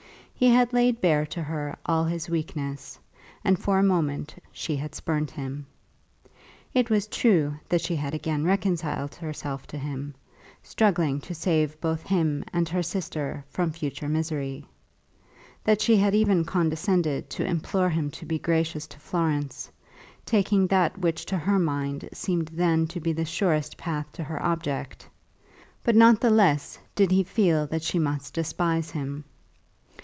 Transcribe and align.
He 0.41 0.47
had 0.49 0.73
laid 0.73 1.01
bare 1.01 1.27
to 1.27 1.43
her 1.43 1.75
all 1.85 2.03
his 2.05 2.27
weakness, 2.27 2.97
and 3.45 3.59
for 3.59 3.77
a 3.77 3.83
moment 3.83 4.33
she 4.51 4.75
had 4.75 4.95
spurned 4.95 5.29
him. 5.29 5.67
It 6.73 6.89
was 6.89 7.05
true 7.05 7.59
that 7.69 7.81
she 7.81 7.95
had 7.95 8.15
again 8.15 8.43
reconciled 8.43 9.13
herself 9.13 9.67
to 9.67 9.77
him, 9.77 10.15
struggling 10.63 11.21
to 11.21 11.35
save 11.35 11.79
both 11.79 12.01
him 12.01 12.43
and 12.51 12.67
her 12.67 12.81
sister 12.81 13.45
from 13.51 13.71
future 13.71 14.09
misery, 14.09 14.65
that 15.63 15.79
she 15.79 15.95
had 15.97 16.15
even 16.15 16.43
condescended 16.43 17.29
to 17.29 17.45
implore 17.45 17.89
him 17.89 18.09
to 18.09 18.25
be 18.25 18.39
gracious 18.39 18.87
to 18.87 18.99
Florence, 18.99 19.69
taking 20.25 20.65
that 20.65 20.97
which 20.97 21.23
to 21.27 21.37
her 21.37 21.59
mind 21.59 22.09
seemed 22.13 22.47
then 22.47 22.87
to 22.87 22.99
be 22.99 23.13
the 23.13 23.25
surest 23.25 23.77
path 23.77 24.11
to 24.13 24.23
her 24.23 24.41
object; 24.43 25.07
but 25.83 25.95
not 25.95 26.19
the 26.19 26.31
less 26.31 26.79
did 26.95 27.11
he 27.11 27.21
feel 27.21 27.67
that 27.67 27.83
she 27.83 27.99
must 27.99 28.33
despise 28.33 28.89
him. 28.89 29.23